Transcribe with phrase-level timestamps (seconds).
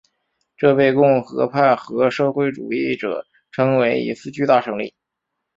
[0.57, 4.95] 这被共和派和社会主义者称为一次巨大胜利。